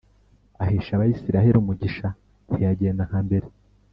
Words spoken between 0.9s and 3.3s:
Abisirayeli umugisha ntiyagenda nka